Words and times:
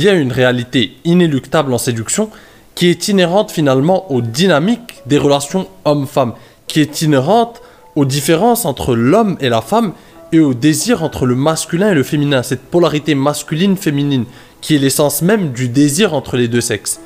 il 0.00 0.04
y 0.04 0.08
a 0.08 0.14
une 0.14 0.32
réalité 0.32 0.96
inéluctable 1.04 1.74
en 1.74 1.78
séduction 1.78 2.30
qui 2.74 2.88
est 2.88 3.08
inhérente 3.08 3.50
finalement 3.50 4.10
aux 4.10 4.22
dynamiques 4.22 5.02
des 5.04 5.18
relations 5.18 5.68
homme-femme, 5.84 6.32
qui 6.68 6.80
est 6.80 7.02
inhérente 7.02 7.60
aux 7.96 8.06
différences 8.06 8.64
entre 8.64 8.94
l'homme 8.94 9.36
et 9.40 9.50
la 9.50 9.60
femme 9.60 9.92
et 10.32 10.40
au 10.40 10.54
désir 10.54 11.02
entre 11.02 11.26
le 11.26 11.34
masculin 11.34 11.90
et 11.90 11.94
le 11.94 12.02
féminin, 12.02 12.42
cette 12.42 12.62
polarité 12.62 13.14
masculine-féminine 13.14 14.24
qui 14.60 14.76
est 14.76 14.78
l'essence 14.78 15.22
même 15.22 15.52
du 15.52 15.68
désir 15.68 16.14
entre 16.14 16.36
les 16.36 16.48
deux 16.48 16.60
sexes. 16.60 17.00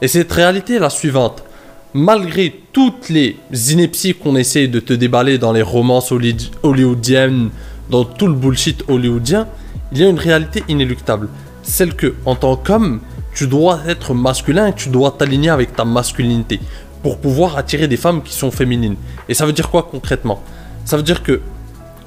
Et 0.00 0.08
cette 0.08 0.32
réalité 0.32 0.74
est 0.74 0.80
la 0.80 0.90
suivante. 0.90 1.42
Malgré 1.92 2.62
toutes 2.72 3.08
les 3.08 3.36
inepties 3.72 4.14
qu'on 4.14 4.36
essaie 4.36 4.68
de 4.68 4.80
te 4.80 4.92
déballer 4.92 5.38
dans 5.38 5.52
les 5.52 5.62
romances 5.62 6.12
hollywoodiennes, 6.62 7.50
dans 7.90 8.04
tout 8.04 8.28
le 8.28 8.34
bullshit 8.34 8.84
hollywoodien, 8.88 9.48
il 9.92 9.98
y 9.98 10.04
a 10.04 10.08
une 10.08 10.18
réalité 10.18 10.62
inéluctable 10.68 11.28
celle 11.62 11.94
que, 11.94 12.14
en 12.26 12.34
tant 12.34 12.56
qu'homme, 12.56 13.00
tu 13.34 13.46
dois 13.46 13.80
être 13.86 14.14
masculin 14.14 14.68
et 14.68 14.74
tu 14.74 14.88
dois 14.88 15.12
t'aligner 15.12 15.50
avec 15.50 15.74
ta 15.74 15.84
masculinité 15.84 16.60
pour 17.02 17.18
pouvoir 17.18 17.56
attirer 17.56 17.88
des 17.88 17.96
femmes 17.96 18.22
qui 18.22 18.34
sont 18.34 18.50
féminines. 18.50 18.96
Et 19.28 19.34
ça 19.34 19.46
veut 19.46 19.52
dire 19.52 19.70
quoi 19.70 19.84
concrètement? 19.84 20.42
Ça 20.84 20.96
veut 20.96 21.02
dire 21.02 21.22
que, 21.22 21.40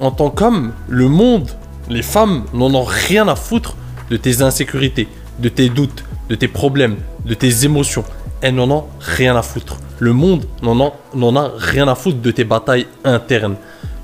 en 0.00 0.10
tant 0.10 0.30
qu'homme, 0.30 0.72
le 0.88 1.08
monde, 1.08 1.50
les 1.88 2.02
femmes 2.02 2.44
n'en 2.52 2.74
ont 2.74 2.84
rien 2.84 3.28
à 3.28 3.36
foutre 3.36 3.76
de 4.10 4.16
tes 4.16 4.42
insécurités, 4.42 5.08
de 5.38 5.48
tes 5.48 5.68
doutes, 5.68 6.04
de 6.28 6.34
tes 6.34 6.48
problèmes, 6.48 6.96
de 7.24 7.34
tes 7.34 7.64
émotions. 7.64 8.04
Elles 8.40 8.54
n'en 8.54 8.70
ont 8.70 8.84
rien 9.00 9.36
à 9.36 9.42
foutre. 9.42 9.78
Le 9.98 10.12
monde 10.12 10.44
n'en 10.62 11.36
a, 11.36 11.52
rien 11.56 11.88
à 11.88 11.94
foutre 11.94 12.20
de 12.20 12.30
tes 12.30 12.44
batailles 12.44 12.86
internes. 13.04 13.56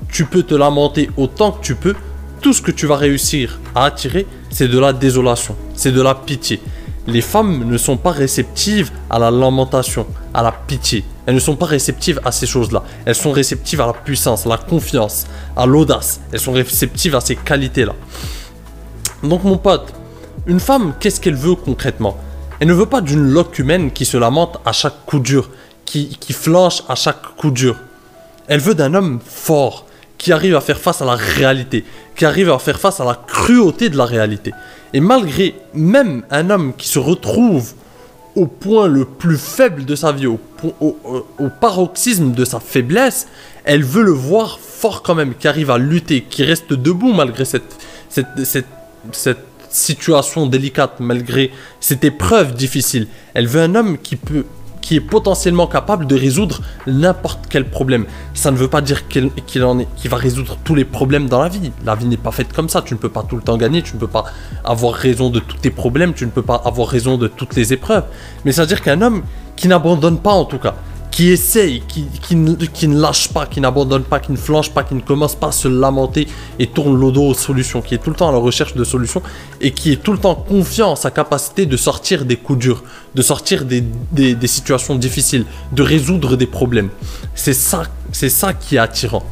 Tu 0.09 0.25
peux 0.25 0.43
te 0.43 0.55
lamenter 0.55 1.09
autant 1.17 1.51
que 1.51 1.63
tu 1.63 1.75
peux, 1.75 1.95
tout 2.41 2.53
ce 2.53 2.61
que 2.61 2.71
tu 2.71 2.87
vas 2.87 2.95
réussir 2.95 3.59
à 3.75 3.85
attirer, 3.85 4.25
c'est 4.49 4.67
de 4.67 4.79
la 4.79 4.93
désolation, 4.93 5.55
c'est 5.75 5.91
de 5.91 6.01
la 6.01 6.15
pitié. 6.15 6.59
Les 7.07 7.21
femmes 7.21 7.65
ne 7.69 7.77
sont 7.77 7.97
pas 7.97 8.11
réceptives 8.11 8.91
à 9.09 9.19
la 9.19 9.29
lamentation, 9.31 10.07
à 10.33 10.41
la 10.41 10.51
pitié. 10.51 11.03
Elles 11.25 11.35
ne 11.35 11.39
sont 11.39 11.55
pas 11.55 11.65
réceptives 11.65 12.19
à 12.25 12.31
ces 12.31 12.47
choses-là. 12.47 12.83
Elles 13.05 13.15
sont 13.15 13.31
réceptives 13.31 13.81
à 13.81 13.87
la 13.87 13.93
puissance, 13.93 14.45
à 14.45 14.49
la 14.49 14.57
confiance, 14.57 15.25
à 15.55 15.65
l'audace. 15.65 16.21
Elles 16.31 16.39
sont 16.39 16.51
réceptives 16.51 17.15
à 17.15 17.21
ces 17.21 17.35
qualités-là. 17.35 17.93
Donc 19.23 19.43
mon 19.43 19.57
pote, 19.57 19.93
une 20.47 20.59
femme, 20.59 20.93
qu'est-ce 20.99 21.21
qu'elle 21.21 21.35
veut 21.35 21.55
concrètement? 21.55 22.17
Elle 22.59 22.67
ne 22.67 22.73
veut 22.73 22.87
pas 22.87 23.01
d'une 23.01 23.31
loque 23.31 23.59
humaine 23.59 23.91
qui 23.91 24.05
se 24.05 24.17
lamente 24.17 24.59
à 24.65 24.71
chaque 24.71 25.05
coup 25.05 25.19
dur, 25.19 25.49
qui, 25.85 26.17
qui 26.19 26.33
flanche 26.33 26.83
à 26.87 26.95
chaque 26.95 27.35
coup 27.37 27.51
dur. 27.51 27.75
Elle 28.47 28.59
veut 28.59 28.75
d'un 28.75 28.93
homme 28.93 29.19
fort, 29.23 29.85
qui 30.17 30.31
arrive 30.31 30.55
à 30.55 30.61
faire 30.61 30.79
face 30.79 31.01
à 31.01 31.05
la 31.05 31.15
réalité, 31.15 31.83
qui 32.15 32.25
arrive 32.25 32.51
à 32.51 32.59
faire 32.59 32.79
face 32.79 32.99
à 32.99 33.05
la 33.05 33.15
cruauté 33.15 33.89
de 33.89 33.97
la 33.97 34.05
réalité. 34.05 34.51
Et 34.93 34.99
malgré 34.99 35.55
même 35.73 36.23
un 36.29 36.49
homme 36.51 36.73
qui 36.77 36.87
se 36.87 36.99
retrouve 36.99 37.73
au 38.35 38.45
point 38.45 38.87
le 38.87 39.05
plus 39.05 39.37
faible 39.37 39.85
de 39.85 39.95
sa 39.95 40.11
vie, 40.11 40.27
au, 40.27 40.39
paroxysme 41.59 42.31
de 42.31 42.45
sa 42.45 42.59
faiblesse, 42.59 43.27
elle 43.63 43.83
veut 43.83 44.03
le 44.03 44.11
voir 44.11 44.59
fort 44.59 45.03
quand 45.03 45.15
même, 45.15 45.35
qui 45.35 45.47
arrive 45.47 45.69
à 45.69 45.77
lutter, 45.77 46.21
qui 46.21 46.43
reste 46.43 46.73
debout 46.73 47.13
malgré 47.13 47.45
cette, 47.45 47.75
cette, 48.09 48.27
cette 49.11 49.37
situation 49.69 50.45
délicate, 50.45 50.99
malgré 50.99 51.51
cette 51.79 52.03
épreuve 52.03 52.53
difficile. 52.53 53.07
Elle 53.33 53.47
veut 53.47 53.61
un 53.61 53.75
homme 53.75 53.97
qui 53.97 54.15
peut 54.15 54.45
qui 54.81 54.95
est 54.95 55.01
potentiellement 55.01 55.67
capable 55.67 56.07
de 56.07 56.15
résoudre 56.15 56.61
n'importe 56.87 57.45
quel 57.49 57.69
problème. 57.69 58.05
Ça 58.33 58.51
ne 58.51 58.57
veut 58.57 58.67
pas 58.67 58.81
dire 58.81 59.07
qu'il 59.07 59.29
va 60.09 60.17
résoudre 60.17 60.57
tous 60.63 60.75
les 60.75 60.85
problèmes 60.85 61.29
dans 61.29 61.41
la 61.41 61.49
vie. 61.49 61.71
La 61.85 61.95
vie 61.95 62.05
n'est 62.05 62.17
pas 62.17 62.31
faite 62.31 62.51
comme 62.51 62.67
ça. 62.67 62.81
Tu 62.81 62.93
ne 62.93 62.99
peux 62.99 63.09
pas 63.09 63.23
tout 63.23 63.35
le 63.35 63.41
temps 63.41 63.57
gagner. 63.57 63.81
Tu 63.81 63.95
ne 63.95 63.99
peux 63.99 64.07
pas 64.07 64.25
avoir 64.63 64.93
raison 64.95 65.29
de 65.29 65.39
tous 65.39 65.57
tes 65.57 65.69
problèmes. 65.69 66.13
Tu 66.13 66.25
ne 66.25 66.31
peux 66.31 66.41
pas 66.41 66.61
avoir 66.65 66.87
raison 66.87 67.17
de 67.17 67.27
toutes 67.27 67.55
les 67.55 67.73
épreuves. 67.73 68.05
Mais 68.43 68.51
ça 68.51 68.63
veut 68.63 68.67
dire 68.67 68.81
qu'un 68.81 69.01
homme 69.01 69.23
qui 69.55 69.67
n'abandonne 69.67 70.17
pas 70.17 70.31
en 70.31 70.45
tout 70.45 70.57
cas, 70.57 70.75
qui 71.11 71.29
essaye, 71.29 71.83
qui, 71.87 72.05
qui, 72.21 72.35
ne 72.87 72.99
lâche 72.99 73.27
pas, 73.27 73.45
qui 73.45 73.59
n'abandonne 73.59 74.03
pas, 74.03 74.21
qui 74.21 74.31
ne 74.31 74.37
flanche 74.37 74.71
pas, 74.71 74.83
qui 74.83 74.95
ne 74.95 75.01
commence 75.01 75.35
pas 75.35 75.47
à 75.47 75.51
se 75.51 75.67
lamenter 75.67 76.27
et 76.57 76.67
tourne 76.67 76.99
le 76.99 77.11
dos 77.11 77.27
aux 77.27 77.33
solutions, 77.33 77.81
qui 77.81 77.95
est 77.95 77.97
tout 77.97 78.09
le 78.09 78.15
temps 78.15 78.29
à 78.29 78.31
la 78.31 78.37
recherche 78.37 78.75
de 78.75 78.83
solutions 78.85 79.21
et 79.59 79.71
qui 79.71 79.91
est 79.91 80.01
tout 80.01 80.13
le 80.13 80.17
temps 80.17 80.35
confiant 80.35 80.91
en 80.91 80.95
sa 80.95 81.11
capacité 81.11 81.65
de 81.65 81.75
sortir 81.75 82.23
des 82.23 82.37
coups 82.37 82.59
durs, 82.59 82.83
de 83.13 83.21
sortir 83.21 83.65
des, 83.65 83.83
des, 84.13 84.47
situations 84.47 84.95
difficiles, 84.95 85.45
de 85.73 85.83
résoudre 85.83 86.37
des 86.37 86.47
problèmes. 86.47 86.89
C'est 87.35 87.53
ça, 87.53 87.83
c'est 88.13 88.29
ça 88.29 88.53
qui 88.53 88.77
est 88.77 88.79
attirant. 88.79 89.23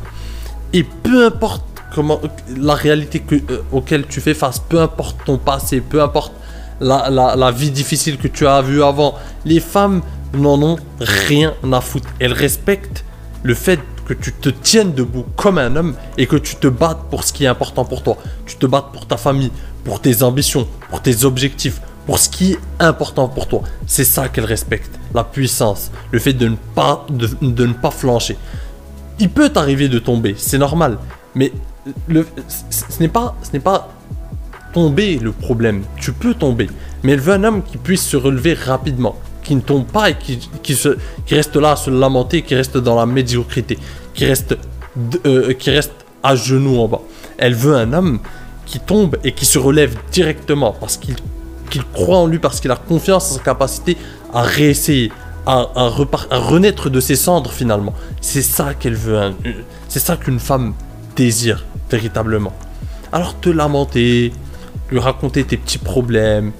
Et 0.74 0.84
peu 0.84 1.26
importe 1.26 1.64
comment 1.96 2.20
la 2.58 2.76
réalité 2.76 3.24
euh, 3.32 3.62
auquel 3.72 4.06
tu 4.06 4.20
fais 4.20 4.34
face, 4.34 4.60
peu 4.60 4.82
importe 4.82 5.16
ton 5.26 5.38
passé, 5.38 5.80
peu 5.80 6.02
importe 6.02 6.34
la, 6.82 7.10
la, 7.10 7.36
la 7.36 7.52
vie 7.52 7.72
difficile 7.72 8.18
que 8.18 8.28
tu 8.28 8.46
as 8.46 8.62
vue 8.62 8.84
avant, 8.84 9.16
les 9.46 9.60
femmes 9.60 10.02
n'en 10.34 10.62
ont 10.62 10.78
rien 11.00 11.54
à 11.72 11.82
foutre. 11.82 12.08
Elles 12.20 12.34
respectent 12.34 13.04
le 13.44 13.54
fait 13.54 13.80
que 14.06 14.14
tu 14.14 14.34
te 14.34 14.50
tiennes 14.50 14.94
debout 14.94 15.26
comme 15.36 15.58
un 15.60 15.76
homme 15.76 15.96
et 16.18 16.26
que 16.26 16.36
tu 16.36 16.56
te 16.56 16.68
battes 16.68 17.10
pour 17.10 17.24
ce 17.24 17.32
qui 17.32 17.46
est 17.46 17.48
important 17.48 17.86
pour 17.86 18.02
toi. 18.02 18.18
Tu 18.46 18.58
te 18.58 18.66
battes 18.66 18.92
pour 18.92 19.06
ta 19.06 19.18
famille, 19.18 19.52
pour 19.84 20.02
tes 20.02 20.24
ambitions, 20.24 20.68
pour 20.90 21.02
tes 21.02 21.26
objectifs, 21.26 21.80
pour 22.06 22.18
ce 22.18 22.28
qui 22.28 22.54
est 22.54 22.60
important 22.80 23.28
pour 23.28 23.48
toi. 23.48 23.62
C'est 23.86 24.04
ça 24.04 24.28
qu'elles 24.28 24.46
respectent. 24.46 25.00
La 25.14 25.24
puissance, 25.24 25.92
le 26.12 26.20
fait 26.20 26.34
de 26.34 26.48
ne 26.48 26.56
pas, 26.74 27.06
de, 27.10 27.30
ne 27.42 27.74
pas 27.74 27.92
flancher. 27.92 28.36
Il 29.20 29.30
peut 29.30 29.50
t'arriver 29.50 29.90
de 29.90 30.00
tomber, 30.00 30.36
c'est 30.38 30.58
normal. 30.58 30.98
Mais 31.36 31.52
ce 32.08 33.00
n'est 33.00 33.10
pas, 33.10 33.36
ce 33.44 33.52
n'est 33.54 33.60
pas 33.60 33.90
tomber 34.74 35.20
le 35.20 35.32
problème. 35.32 35.84
Tu 35.98 36.14
peux 36.14 36.34
tomber. 36.34 36.68
Mais 37.04 37.12
elle 37.12 37.20
veut 37.20 37.34
un 37.34 37.44
homme 37.44 37.64
qui 37.64 37.78
puisse 37.78 38.04
se 38.04 38.18
relever 38.18 38.56
rapidement 38.56 39.16
qui 39.50 39.56
ne 39.56 39.62
tombe 39.62 39.88
pas 39.88 40.12
et 40.12 40.16
qui, 40.16 40.38
qui, 40.62 40.76
se, 40.76 40.90
qui 41.26 41.34
reste 41.34 41.56
là 41.56 41.72
à 41.72 41.76
se 41.76 41.90
lamenter, 41.90 42.44
qui 42.44 42.54
reste 42.54 42.78
dans 42.78 42.96
la 42.96 43.08
médiocrité, 43.08 43.80
qui 44.14 44.24
reste, 44.28 44.56
euh, 45.26 45.54
qui 45.54 45.72
à 46.22 46.36
genoux 46.36 46.78
en 46.78 46.88
bas. 46.88 47.02
Elle 47.40 47.56
veut 47.56 47.76
un 47.76 47.92
homme 47.94 48.20
qui 48.68 48.80
tombe 48.80 49.18
et 49.24 49.32
qui 49.32 49.48
se 49.48 49.58
relève 49.58 49.96
directement 50.12 50.72
parce 50.80 50.98
qu'il 50.98 51.16
croit 51.94 52.20
en 52.20 52.28
lui, 52.28 52.38
parce 52.38 52.60
qu'il 52.60 52.70
a 52.70 52.76
confiance 52.76 53.32
en 53.32 53.36
sa 53.38 53.40
capacité 53.40 53.98
à 54.32 54.44
réessayer, 54.44 55.12
à, 55.48 55.68
à, 55.76 55.86
à 56.30 56.38
renaître 56.38 56.92
de 56.92 57.00
ses 57.00 57.16
cendres 57.16 57.52
finalement. 57.52 57.96
C'est 58.22 58.44
ça 58.44 58.76
qu'elle 58.76 58.94
veut, 58.94 59.34
c'est 59.88 59.98
ça 60.08 60.16
qu'une 60.16 60.40
femme 60.40 60.76
désire 61.16 61.66
véritablement. 61.90 62.54
Alors 63.12 63.34
te 63.40 63.50
lamenter, 63.50 64.32
lui 64.92 65.00
raconter 65.00 65.44
tes 65.44 65.58
petits 65.58 65.80
problèmes, 65.80 66.52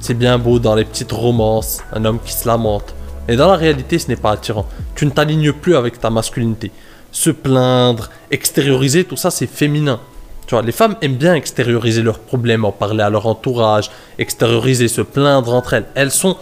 c'est 0.00 0.14
bien 0.14 0.38
beau 0.38 0.58
dans 0.58 0.74
les 0.74 0.84
petites 0.84 1.12
romances, 1.12 1.80
un 1.92 2.04
homme 2.04 2.18
qui 2.24 2.32
se 2.32 2.46
lamente. 2.46 2.94
Mais 3.28 3.36
dans 3.36 3.48
la 3.48 3.56
réalité, 3.56 3.98
ce 3.98 4.08
n'est 4.08 4.16
pas 4.16 4.32
attirant. 4.32 4.66
Tu 4.94 5.04
ne 5.06 5.10
t'alignes 5.10 5.52
plus 5.52 5.76
avec 5.76 6.00
ta 6.00 6.10
masculinité. 6.10 6.70
Se 7.10 7.30
plaindre, 7.30 8.10
extérioriser, 8.30 9.04
tout 9.04 9.16
ça, 9.16 9.30
c'est 9.30 9.46
féminin. 9.46 10.00
Tu 10.46 10.54
vois, 10.54 10.62
les 10.62 10.72
femmes 10.72 10.96
aiment 11.02 11.16
bien 11.16 11.34
extérioriser 11.34 12.02
leurs 12.02 12.20
problèmes, 12.20 12.64
en 12.64 12.72
parler 12.72 13.02
à 13.02 13.10
leur 13.10 13.26
entourage, 13.26 13.90
extérioriser, 14.18 14.86
se 14.86 15.00
plaindre 15.00 15.52
entre 15.52 15.74
elles. 15.74 15.86
Elles 15.94 16.12
sont 16.12 16.36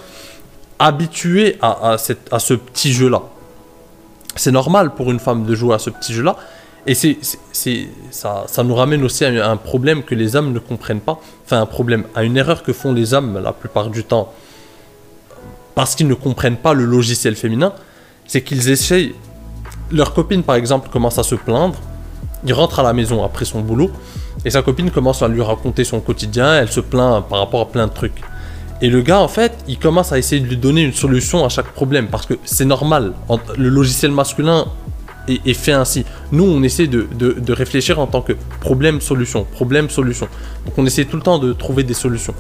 habituées 0.78 1.56
à, 1.62 1.96
à 2.30 2.38
ce 2.38 2.54
petit 2.54 2.92
jeu-là. 2.92 3.22
C'est 4.36 4.50
normal 4.50 4.94
pour 4.94 5.10
une 5.10 5.20
femme 5.20 5.44
de 5.44 5.54
jouer 5.54 5.74
à 5.74 5.78
ce 5.78 5.90
petit 5.90 6.12
jeu-là, 6.12 6.36
et 6.86 6.94
c'est, 6.94 7.18
ça, 8.10 8.44
ça 8.46 8.62
nous 8.62 8.74
ramène 8.74 9.02
aussi 9.04 9.24
à 9.24 9.50
un 9.50 9.56
problème 9.56 10.02
que 10.02 10.14
les 10.14 10.36
hommes 10.36 10.52
ne 10.52 10.58
comprennent 10.58 11.00
pas. 11.00 11.18
Enfin, 11.44 11.60
un 11.60 11.66
problème, 11.66 12.04
à 12.14 12.24
une 12.24 12.36
erreur 12.36 12.62
que 12.62 12.72
font 12.72 12.92
les 12.92 13.14
hommes 13.14 13.40
la 13.42 13.52
plupart 13.52 13.88
du 13.88 14.04
temps, 14.04 14.32
parce 15.74 15.94
qu'ils 15.94 16.08
ne 16.08 16.14
comprennent 16.14 16.56
pas 16.56 16.74
le 16.74 16.84
logiciel 16.84 17.36
féminin, 17.36 17.72
c'est 18.26 18.42
qu'ils 18.42 18.68
essayent. 18.68 19.14
Leur 19.90 20.14
copine, 20.14 20.42
par 20.42 20.56
exemple, 20.56 20.88
commence 20.90 21.18
à 21.18 21.22
se 21.22 21.34
plaindre. 21.34 21.76
Il 22.44 22.52
rentre 22.52 22.80
à 22.80 22.82
la 22.82 22.92
maison 22.92 23.24
après 23.24 23.44
son 23.44 23.60
boulot, 23.60 23.90
et 24.44 24.50
sa 24.50 24.62
copine 24.62 24.90
commence 24.90 25.22
à 25.22 25.28
lui 25.28 25.40
raconter 25.40 25.84
son 25.84 26.00
quotidien. 26.00 26.54
Elle 26.54 26.70
se 26.70 26.80
plaint 26.80 27.24
par 27.26 27.38
rapport 27.38 27.62
à 27.62 27.66
plein 27.66 27.86
de 27.86 27.92
trucs. 27.92 28.20
Et 28.82 28.88
le 28.88 29.00
gars, 29.00 29.20
en 29.20 29.28
fait, 29.28 29.56
il 29.68 29.78
commence 29.78 30.12
à 30.12 30.18
essayer 30.18 30.42
de 30.42 30.46
lui 30.46 30.58
donner 30.58 30.82
une 30.82 30.92
solution 30.92 31.44
à 31.44 31.48
chaque 31.48 31.72
problème, 31.72 32.08
parce 32.08 32.26
que 32.26 32.34
c'est 32.44 32.66
normal. 32.66 33.14
Le 33.56 33.68
logiciel 33.70 34.10
masculin 34.10 34.66
et, 35.28 35.54
fait 35.54 35.72
ainsi. 35.72 36.04
Nous, 36.32 36.44
on 36.44 36.62
essaie 36.62 36.86
de, 36.86 37.06
de, 37.12 37.52
réfléchir 37.52 37.98
en 37.98 38.06
tant 38.06 38.22
que 38.22 38.34
problème-solution, 38.60 39.44
problème-solution. 39.44 40.28
Donc 40.66 40.74
on 40.76 40.86
essaie 40.86 41.04
tout 41.04 41.16
le 41.16 41.22
temps 41.22 41.38
de 41.38 41.52
trouver 41.52 41.82
des 41.82 41.94
solutions. 41.94 42.34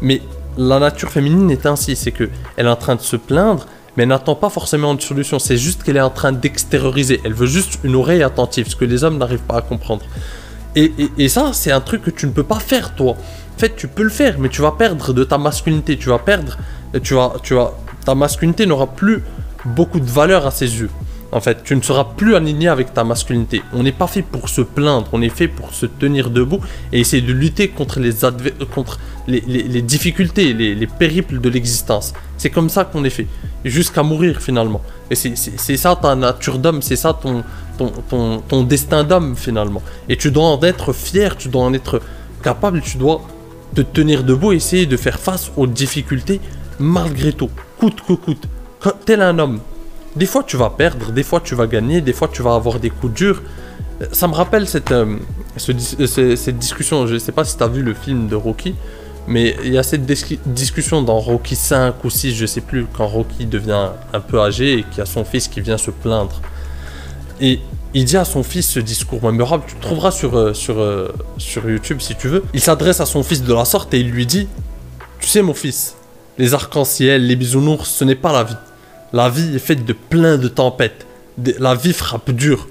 Mais 0.00 0.22
la 0.56 0.78
nature 0.78 1.10
féminine 1.10 1.50
est 1.50 1.66
ainsi, 1.66 1.96
c'est 1.96 2.12
que 2.12 2.28
elle 2.56 2.66
est 2.66 2.70
en 2.70 2.76
train 2.76 2.96
de 2.96 3.00
se 3.00 3.16
plaindre, 3.16 3.66
mais 3.96 4.04
elle 4.04 4.08
n'attend 4.08 4.34
pas 4.34 4.50
forcément 4.50 4.92
une 4.92 5.00
solution. 5.00 5.38
C'est 5.38 5.56
juste 5.56 5.82
qu'elle 5.82 5.96
est 5.96 6.00
en 6.00 6.10
train 6.10 6.32
d'extérioriser. 6.32 7.20
Elle 7.24 7.34
veut 7.34 7.46
juste 7.46 7.78
une 7.84 7.94
oreille 7.94 8.22
attentive, 8.22 8.68
ce 8.68 8.76
que 8.76 8.84
les 8.84 9.04
hommes 9.04 9.18
n'arrivent 9.18 9.40
pas 9.40 9.58
à 9.58 9.62
comprendre. 9.62 10.02
Et, 10.74 10.92
et, 10.98 11.10
et 11.18 11.28
ça, 11.28 11.50
c'est 11.52 11.70
un 11.70 11.80
truc 11.80 12.02
que 12.02 12.10
tu 12.10 12.26
ne 12.26 12.32
peux 12.32 12.44
pas 12.44 12.58
faire, 12.58 12.94
toi. 12.94 13.12
En 13.12 13.58
fait, 13.58 13.76
tu 13.76 13.88
peux 13.88 14.02
le 14.02 14.10
faire, 14.10 14.38
mais 14.38 14.48
tu 14.48 14.62
vas 14.62 14.72
perdre 14.72 15.12
de 15.12 15.24
ta 15.24 15.36
masculinité. 15.36 15.98
Tu 15.98 16.08
vas 16.08 16.18
perdre, 16.18 16.56
tu 17.02 17.14
vas, 17.14 17.34
tu 17.42 17.54
vas, 17.54 17.74
ta 18.04 18.14
masculinité 18.14 18.66
n'aura 18.66 18.86
plus 18.86 19.22
beaucoup 19.64 20.00
de 20.00 20.10
valeur 20.10 20.46
à 20.46 20.50
ses 20.50 20.80
yeux. 20.80 20.90
En 21.34 21.40
fait, 21.40 21.64
tu 21.64 21.74
ne 21.74 21.80
seras 21.80 22.04
plus 22.04 22.36
aligné 22.36 22.68
avec 22.68 22.92
ta 22.92 23.04
masculinité. 23.04 23.62
On 23.72 23.82
n'est 23.82 23.92
pas 23.92 24.06
fait 24.06 24.20
pour 24.20 24.50
se 24.50 24.60
plaindre, 24.60 25.08
on 25.12 25.22
est 25.22 25.30
fait 25.30 25.48
pour 25.48 25.72
se 25.72 25.86
tenir 25.86 26.28
debout 26.28 26.60
et 26.92 27.00
essayer 27.00 27.22
de 27.22 27.32
lutter 27.32 27.68
contre 27.68 28.00
les, 28.00 28.12
contre 28.74 28.98
les, 29.26 29.82
difficultés, 29.82 30.52
les, 30.52 30.86
périples 30.86 31.40
de 31.40 31.48
l'existence. 31.48 32.12
C'est 32.36 32.50
comme 32.50 32.68
ça 32.68 32.84
qu'on 32.84 33.02
est 33.04 33.10
fait, 33.10 33.26
jusqu'à 33.64 34.02
mourir 34.02 34.42
finalement. 34.42 34.82
Et 35.10 35.14
c'est 35.14 35.76
ça 35.78 35.96
ta 35.96 36.14
nature 36.14 36.58
d'homme, 36.58 36.82
c'est 36.82 36.96
ça 36.96 37.18
ton 37.18 38.62
destin 38.64 39.02
d'homme 39.02 39.34
finalement. 39.34 39.82
Et 40.10 40.16
tu 40.16 40.30
dois 40.30 40.44
en 40.44 40.60
être 40.60 40.92
fier, 40.92 41.36
tu 41.38 41.48
dois 41.48 41.62
en 41.62 41.72
être 41.72 42.02
capable, 42.42 42.82
tu 42.82 42.98
dois 42.98 43.22
te 43.74 43.80
tenir 43.80 44.22
debout 44.22 44.52
et 44.52 44.56
essayer 44.56 44.84
de 44.84 44.98
faire 44.98 45.18
face 45.18 45.50
aux 45.56 45.66
difficultés 45.66 46.40
malgré 46.78 47.32
tout, 47.32 47.50
coûte 47.78 48.02
que 48.06 48.12
coûte. 48.12 48.48
tel 49.06 49.22
un 49.22 49.38
homme, 49.38 49.60
des 50.16 50.26
fois 50.26 50.42
tu 50.42 50.56
vas 50.56 50.70
perdre, 50.70 51.12
des 51.12 51.22
fois 51.22 51.40
tu 51.40 51.54
vas 51.54 51.66
gagner, 51.66 52.00
des 52.00 52.12
fois 52.12 52.28
tu 52.28 52.42
vas 52.42 52.54
avoir 52.54 52.78
des 52.78 52.90
coups 52.90 53.14
durs. 53.14 53.42
Ça 54.12 54.26
me 54.26 54.34
rappelle 54.34 54.66
cette, 54.66 54.90
euh, 54.90 55.16
euh, 55.68 56.52
discussion, 56.52 57.06
je 57.06 57.14
ne 57.14 57.18
sais 57.18 57.32
pas 57.32 57.44
si 57.44 57.56
tu 57.56 57.62
as 57.62 57.68
vu 57.68 57.82
le 57.82 57.94
film 57.94 58.28
de 58.28 58.34
Rocky, 58.34 58.74
mais 59.26 59.56
il 59.64 59.72
y 59.72 59.78
a 59.78 59.82
cette 59.82 60.04
discussion 60.04 61.02
dans 61.02 61.20
Rocky 61.20 61.54
5 61.54 62.04
ou 62.04 62.10
6, 62.10 62.34
je 62.34 62.46
sais 62.46 62.60
plus, 62.60 62.86
quand 62.92 63.06
Rocky 63.06 63.46
devient 63.46 63.90
un 64.12 64.20
peu 64.20 64.40
âgé 64.40 64.78
et 64.78 64.82
qu'il 64.82 64.98
y 64.98 65.00
a 65.00 65.06
son 65.06 65.24
fils 65.24 65.46
qui 65.46 65.60
vient 65.60 65.78
se 65.78 65.92
plaindre. 65.92 66.40
Et 67.40 67.60
il 67.94 68.04
dit 68.04 68.16
à 68.16 68.24
son 68.24 68.42
fils 68.42 68.68
ce 68.68 68.80
discours 68.80 69.22
mémorable, 69.22 69.64
tu 69.68 69.76
le 69.76 69.80
trouveras 69.80 70.10
sur, 70.10 70.36
euh, 70.36 70.52
sur, 70.52 70.76
sur 71.38 71.68
YouTube 71.70 72.00
si 72.00 72.16
tu 72.16 72.28
veux. 72.28 72.42
Il 72.52 72.60
s'adresse 72.60 73.00
à 73.00 73.06
son 73.06 73.22
fils 73.22 73.42
de 73.42 73.54
la 73.54 73.64
sorte 73.64 73.94
et 73.94 74.00
il 74.00 74.10
lui 74.10 74.26
dit 74.26 74.48
Tu 75.20 75.28
sais, 75.28 75.42
mon 75.42 75.54
fils, 75.54 75.94
les 76.38 76.54
arcs-en-ciel, 76.54 77.26
les 77.26 77.36
bisounours, 77.36 77.88
ce 77.88 78.04
n'est 78.04 78.16
pas 78.16 78.32
la 78.32 78.44
vie. 78.44 78.56
La 79.14 79.28
vie 79.28 79.56
est 79.56 79.58
faite 79.58 79.84
de 79.84 79.92
plein 79.92 80.38
de 80.38 80.48
tempêtes. 80.48 81.06
La 81.58 81.74
vie 81.74 81.92
frappe 81.92 82.30
dur. 82.30 82.66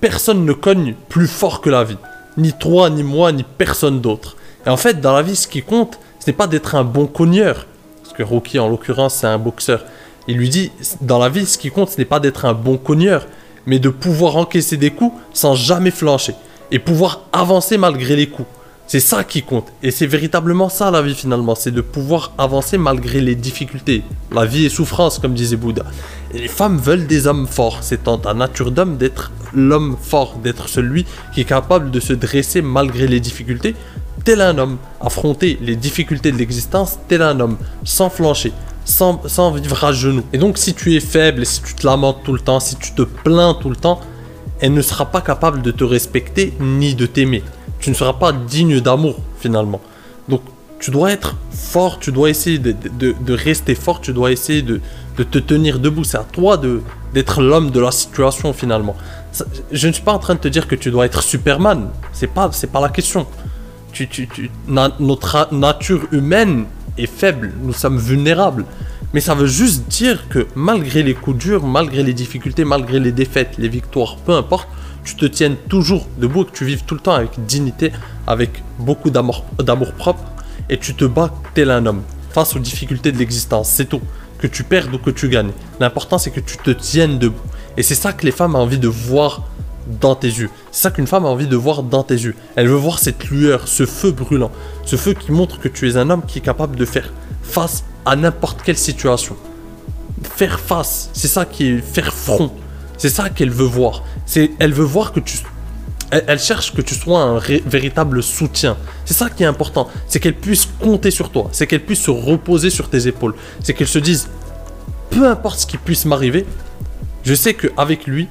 Personne 0.00 0.44
ne 0.44 0.52
cogne 0.52 0.94
plus 1.08 1.28
fort 1.28 1.60
que 1.60 1.70
la 1.70 1.84
vie. 1.84 1.98
Ni 2.36 2.52
toi, 2.52 2.90
ni 2.90 3.04
moi, 3.04 3.30
ni 3.30 3.44
personne 3.44 4.00
d'autre. 4.00 4.36
Et 4.66 4.68
en 4.68 4.76
fait, 4.76 5.00
dans 5.00 5.12
la 5.14 5.22
vie, 5.22 5.36
ce 5.36 5.46
qui 5.46 5.62
compte, 5.62 6.00
ce 6.18 6.28
n'est 6.28 6.36
pas 6.36 6.48
d'être 6.48 6.74
un 6.74 6.82
bon 6.82 7.06
cogneur. 7.06 7.66
Parce 8.02 8.14
que 8.14 8.24
Rocky, 8.24 8.58
en 8.58 8.68
l'occurrence, 8.68 9.14
c'est 9.14 9.28
un 9.28 9.38
boxeur. 9.38 9.84
Il 10.26 10.38
lui 10.38 10.48
dit, 10.48 10.72
dans 11.02 11.20
la 11.20 11.28
vie, 11.28 11.46
ce 11.46 11.56
qui 11.56 11.70
compte, 11.70 11.90
ce 11.90 11.98
n'est 11.98 12.04
pas 12.04 12.18
d'être 12.18 12.46
un 12.46 12.52
bon 12.52 12.78
cogneur, 12.78 13.24
mais 13.64 13.78
de 13.78 13.88
pouvoir 13.88 14.36
encaisser 14.36 14.76
des 14.76 14.90
coups 14.90 15.16
sans 15.32 15.54
jamais 15.54 15.92
flancher. 15.92 16.34
Et 16.72 16.80
pouvoir 16.80 17.22
avancer 17.32 17.78
malgré 17.78 18.16
les 18.16 18.28
coups. 18.28 18.48
C'est 18.88 19.00
ça 19.00 19.24
qui 19.24 19.42
compte. 19.42 19.72
Et 19.82 19.90
c'est 19.90 20.06
véritablement 20.06 20.68
ça 20.68 20.92
la 20.92 21.02
vie 21.02 21.14
finalement. 21.14 21.56
C'est 21.56 21.72
de 21.72 21.80
pouvoir 21.80 22.32
avancer 22.38 22.78
malgré 22.78 23.20
les 23.20 23.34
difficultés. 23.34 24.04
La 24.30 24.44
vie 24.44 24.66
est 24.66 24.68
souffrance, 24.68 25.18
comme 25.18 25.34
disait 25.34 25.56
Bouddha. 25.56 25.84
Et 26.32 26.38
les 26.38 26.48
femmes 26.48 26.78
veulent 26.78 27.08
des 27.08 27.26
hommes 27.26 27.48
forts. 27.48 27.78
C'est 27.80 28.06
en 28.06 28.18
ta 28.18 28.32
nature 28.32 28.70
d'homme 28.70 28.96
d'être 28.96 29.32
l'homme 29.52 29.96
fort, 30.00 30.36
d'être 30.42 30.68
celui 30.68 31.04
qui 31.34 31.40
est 31.40 31.44
capable 31.44 31.90
de 31.90 31.98
se 31.98 32.12
dresser 32.12 32.62
malgré 32.62 33.08
les 33.08 33.18
difficultés, 33.18 33.74
tel 34.24 34.40
un 34.40 34.56
homme. 34.56 34.78
Affronter 35.00 35.58
les 35.60 35.74
difficultés 35.74 36.30
de 36.30 36.36
l'existence, 36.36 36.98
tel 37.08 37.22
un 37.22 37.40
homme, 37.40 37.56
sans 37.82 38.08
flancher. 38.08 38.52
Sans, 38.84 39.50
vivre 39.50 39.82
à 39.82 39.90
genoux. 39.90 40.22
Et 40.32 40.38
donc 40.38 40.58
si 40.58 40.72
tu 40.72 40.94
es 40.94 41.00
faible 41.00 41.44
si 41.44 41.60
tu 41.60 41.74
te 41.74 41.84
lamentes 41.84 42.22
tout 42.22 42.32
le 42.32 42.38
temps, 42.38 42.60
si 42.60 42.76
tu 42.76 42.92
te 42.92 43.02
plains 43.02 43.54
tout 43.54 43.68
le 43.68 43.74
temps, 43.74 44.00
elle 44.60 44.74
ne 44.74 44.80
sera 44.80 45.06
pas 45.06 45.22
capable 45.22 45.60
de 45.60 45.72
te 45.72 45.82
respecter 45.82 46.54
ni 46.60 46.94
de 46.94 47.04
t'aimer 47.04 47.42
tu 47.80 47.90
ne 47.90 47.94
seras 47.94 48.14
pas 48.14 48.32
digne 48.32 48.80
d'amour 48.80 49.16
finalement. 49.38 49.80
Donc 50.28 50.42
tu 50.78 50.90
dois 50.90 51.12
être 51.12 51.36
fort, 51.50 51.98
tu 51.98 52.12
dois 52.12 52.30
essayer 52.30 52.58
de, 52.58 53.32
rester 53.32 53.74
fort, 53.74 54.00
tu 54.00 54.12
dois 54.12 54.32
essayer 54.32 54.62
de, 54.62 54.80
te 55.16 55.38
tenir 55.38 55.78
debout. 55.78 56.04
C'est 56.04 56.18
à 56.18 56.24
toi 56.24 56.60
d'être 57.14 57.42
l'homme 57.42 57.70
de 57.70 57.80
la 57.80 57.90
situation 57.90 58.52
finalement. 58.52 58.96
je 59.72 59.88
ne 59.88 59.92
suis 59.92 60.02
pas 60.02 60.12
en 60.12 60.18
train 60.18 60.34
de 60.34 60.40
te 60.40 60.48
dire 60.48 60.68
que 60.68 60.74
tu 60.74 60.90
dois 60.90 61.06
être 61.06 61.22
Superman. 61.22 61.88
C'est 62.12 62.26
pas, 62.26 62.50
c'est 62.52 62.70
pas 62.70 62.80
la 62.80 62.88
question. 62.88 63.26
Tu, 63.92 64.28
notre 64.68 65.54
nature 65.54 66.02
humaine 66.12 66.66
est 66.98 67.06
faible. 67.06 67.52
Nous 67.62 67.72
sommes 67.72 67.98
vulnérables. 67.98 68.66
Mais 69.14 69.20
ça 69.20 69.34
veut 69.34 69.46
juste 69.46 69.88
dire 69.88 70.28
que 70.28 70.46
malgré 70.54 71.02
les 71.02 71.14
coups 71.14 71.38
durs, 71.38 71.64
malgré 71.64 72.02
les 72.02 72.12
difficultés, 72.12 72.64
malgré 72.64 73.00
les 73.00 73.12
défaites, 73.12 73.54
les 73.56 73.68
victoires, 73.68 74.16
peu 74.18 74.32
importe, 74.32 74.68
tu 75.06 75.14
te 75.14 75.24
tiennes 75.24 75.56
toujours 75.68 76.06
debout 76.18 76.44
que 76.44 76.50
tu 76.50 76.64
vives 76.64 76.84
tout 76.84 76.94
le 76.94 77.00
temps 77.00 77.14
avec 77.14 77.30
dignité, 77.46 77.92
avec 78.26 78.62
beaucoup 78.78 79.10
d'amour 79.10 79.44
propre, 79.96 80.24
et 80.68 80.78
tu 80.78 80.94
te 80.94 81.04
bats 81.04 81.32
tel 81.54 81.70
un 81.70 81.86
homme 81.86 82.02
face 82.32 82.56
aux 82.56 82.58
difficultés 82.58 83.12
de 83.12 83.18
l'existence. 83.18 83.68
C'est 83.68 83.86
tout. 83.86 84.02
Que 84.38 84.46
tu 84.46 84.64
perdes 84.64 84.92
ou 84.92 84.98
que 84.98 85.10
tu 85.10 85.28
gagnes. 85.28 85.52
L'important, 85.80 86.18
c'est 86.18 86.30
que 86.30 86.40
tu 86.40 86.58
te 86.58 86.70
tiennes 86.70 87.18
debout. 87.18 87.40
Et 87.78 87.82
c'est 87.82 87.94
ça 87.94 88.12
que 88.12 88.26
les 88.26 88.32
femmes 88.32 88.54
ont 88.54 88.58
envie 88.58 88.78
de 88.78 88.88
voir 88.88 89.44
dans 90.00 90.14
tes 90.14 90.26
yeux. 90.26 90.50
C'est 90.72 90.82
ça 90.82 90.90
qu'une 90.90 91.06
femme 91.06 91.24
a 91.24 91.28
envie 91.28 91.46
de 91.46 91.56
voir 91.56 91.82
dans 91.82 92.02
tes 92.02 92.16
yeux. 92.16 92.34
Elle 92.56 92.68
veut 92.68 92.74
voir 92.74 92.98
cette 92.98 93.30
lueur, 93.30 93.68
ce 93.68 93.86
feu 93.86 94.10
brûlant. 94.10 94.50
Ce 94.84 94.96
feu 94.96 95.14
qui 95.14 95.32
montre 95.32 95.60
que 95.60 95.68
tu 95.68 95.88
es 95.88 95.96
un 95.96 96.10
homme 96.10 96.22
qui 96.26 96.38
est 96.38 96.42
capable 96.42 96.76
de 96.76 96.84
faire 96.84 97.12
face 97.42 97.84
à 98.04 98.16
n'importe 98.16 98.62
quelle 98.62 98.76
situation. 98.76 99.36
Faire 100.22 100.60
face, 100.60 101.10
c'est 101.12 101.28
ça 101.28 101.44
qui 101.44 101.68
est 101.68 101.78
faire 101.78 102.12
front. 102.12 102.50
C'est 102.98 103.10
ça 103.10 103.30
qu'elle 103.30 103.50
veut 103.50 103.64
voir. 103.64 104.02
Elle 104.34 104.72
veut 104.72 104.84
voir 104.84 105.12
que 105.12 105.20
tu, 105.20 105.38
elle, 106.10 106.38
cherche 106.38 106.72
que 106.74 106.82
tu 106.82 106.94
sois 106.94 107.20
un 107.20 107.38
véritable 107.38 108.22
soutien. 108.22 108.76
C'est 109.04 109.14
ça 109.14 109.30
qui 109.30 109.42
est 109.42 109.46
important. 109.46 109.88
C'est 110.08 110.20
qu'elle 110.20 110.34
puisse 110.34 110.68
compter 110.80 111.10
sur 111.10 111.30
toi. 111.30 111.48
C'est 111.52 111.66
qu'elle 111.66 111.84
puisse 111.84 112.02
se 112.02 112.10
reposer 112.10 112.70
sur 112.70 112.88
tes 112.88 113.06
épaules. 113.06 113.34
C'est 113.62 113.74
qu'elle 113.74 113.88
se 113.88 113.98
dise, 113.98 114.28
peu 115.10 115.28
importe 115.28 115.60
ce 115.60 115.66
qui 115.66 115.78
puisse 115.78 116.04
m'arriver, 116.04 116.46
je 117.24 117.34
sais 117.34 117.54
qu'avec 117.54 118.06
lui, 118.06 118.28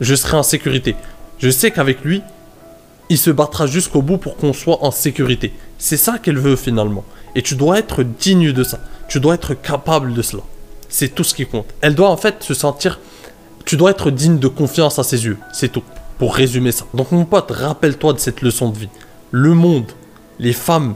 je 0.00 0.14
serai 0.14 0.36
en 0.36 0.42
sécurité. 0.42 0.96
Je 1.38 1.50
sais 1.50 1.70
qu'avec 1.70 2.02
lui, 2.04 2.22
il 3.10 3.18
se 3.18 3.30
battra 3.30 3.66
jusqu'au 3.66 4.02
bout 4.02 4.18
pour 4.18 4.36
qu'on 4.36 4.52
soit 4.52 4.84
en 4.84 4.90
sécurité. 4.90 5.52
C'est 5.78 5.96
ça 5.96 6.18
qu'elle 6.18 6.38
veut 6.38 6.56
finalement. 6.56 7.04
Et 7.34 7.42
tu 7.42 7.54
dois 7.54 7.78
être 7.78 8.02
digne 8.02 8.52
de 8.52 8.64
ça. 8.64 8.80
Tu 9.08 9.20
dois 9.20 9.34
être 9.34 9.54
capable 9.54 10.14
de 10.14 10.22
cela. 10.22 10.42
C'est 10.88 11.14
tout 11.14 11.24
ce 11.24 11.34
qui 11.34 11.46
compte. 11.46 11.66
Elle 11.80 11.94
doit 11.94 12.10
en 12.10 12.16
fait 12.16 12.42
se 12.42 12.54
sentir 12.54 12.98
tu 13.68 13.76
dois 13.76 13.90
être 13.90 14.10
digne 14.10 14.38
de 14.38 14.48
confiance 14.48 14.98
à 14.98 15.02
ses 15.02 15.26
yeux. 15.26 15.36
C'est 15.52 15.70
tout. 15.70 15.82
Pour 16.16 16.34
résumer 16.34 16.72
ça. 16.72 16.86
Donc 16.94 17.12
mon 17.12 17.26
pote, 17.26 17.50
rappelle-toi 17.50 18.14
de 18.14 18.18
cette 18.18 18.40
leçon 18.40 18.70
de 18.70 18.78
vie. 18.78 18.88
Le 19.30 19.52
monde, 19.52 19.92
les 20.38 20.54
femmes 20.54 20.94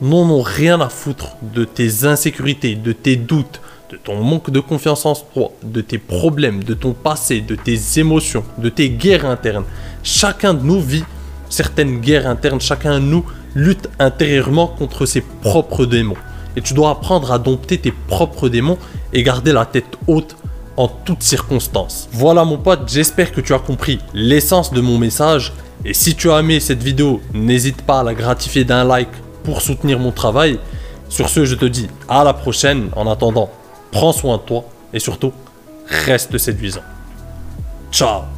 n'en 0.00 0.30
ont 0.30 0.40
rien 0.40 0.80
à 0.80 0.88
foutre 0.88 1.30
de 1.42 1.64
tes 1.64 2.04
insécurités, 2.04 2.76
de 2.76 2.92
tes 2.92 3.16
doutes, 3.16 3.60
de 3.90 3.96
ton 3.96 4.22
manque 4.22 4.52
de 4.52 4.60
confiance 4.60 5.04
en 5.06 5.16
toi, 5.16 5.50
de 5.64 5.80
tes 5.80 5.98
problèmes, 5.98 6.62
de 6.62 6.74
ton 6.74 6.92
passé, 6.92 7.40
de 7.40 7.56
tes 7.56 7.80
émotions, 7.98 8.44
de 8.58 8.68
tes 8.68 8.90
guerres 8.90 9.26
internes. 9.26 9.64
Chacun 10.04 10.54
de 10.54 10.62
nous 10.62 10.80
vit 10.80 11.04
certaines 11.50 11.98
guerres 11.98 12.28
internes, 12.28 12.60
chacun 12.60 13.00
de 13.00 13.06
nous 13.06 13.24
lutte 13.56 13.88
intérieurement 13.98 14.68
contre 14.68 15.04
ses 15.04 15.22
propres 15.42 15.84
démons. 15.84 16.14
Et 16.54 16.62
tu 16.62 16.74
dois 16.74 16.90
apprendre 16.90 17.32
à 17.32 17.40
dompter 17.40 17.78
tes 17.78 17.92
propres 18.06 18.48
démons 18.48 18.78
et 19.12 19.24
garder 19.24 19.50
la 19.50 19.66
tête 19.66 19.98
haute 20.06 20.36
en 20.76 20.88
toutes 20.88 21.22
circonstances. 21.22 22.08
Voilà 22.12 22.44
mon 22.44 22.58
pote, 22.58 22.88
j'espère 22.88 23.32
que 23.32 23.40
tu 23.40 23.54
as 23.54 23.58
compris 23.58 23.98
l'essence 24.12 24.72
de 24.72 24.80
mon 24.80 24.98
message. 24.98 25.52
Et 25.84 25.94
si 25.94 26.14
tu 26.14 26.30
as 26.30 26.40
aimé 26.40 26.60
cette 26.60 26.82
vidéo, 26.82 27.20
n'hésite 27.32 27.82
pas 27.82 28.00
à 28.00 28.02
la 28.02 28.14
gratifier 28.14 28.64
d'un 28.64 28.84
like 28.84 29.08
pour 29.44 29.60
soutenir 29.60 29.98
mon 29.98 30.12
travail. 30.12 30.58
Sur 31.08 31.28
ce, 31.28 31.44
je 31.44 31.54
te 31.54 31.66
dis 31.66 31.88
à 32.08 32.24
la 32.24 32.32
prochaine. 32.32 32.88
En 32.96 33.10
attendant, 33.10 33.50
prends 33.92 34.12
soin 34.12 34.38
de 34.38 34.42
toi 34.42 34.64
et 34.92 34.98
surtout, 34.98 35.32
reste 35.86 36.38
séduisant. 36.38 36.82
Ciao 37.92 38.33